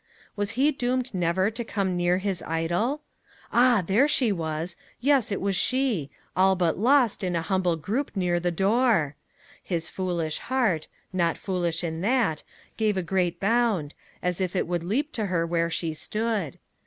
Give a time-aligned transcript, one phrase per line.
[0.35, 3.03] Was he doomed never to come near his idol?
[3.53, 4.75] Ah, there she was!
[4.99, 9.15] Yes; it was she all but lost in a humble group near the door!
[9.61, 12.41] His foolish heart not foolish in that
[12.77, 13.93] gave a great bound,
[14.23, 16.57] as if it would leap to her where she stood.